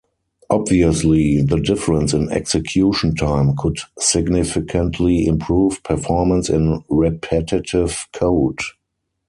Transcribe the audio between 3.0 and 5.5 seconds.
time could significantly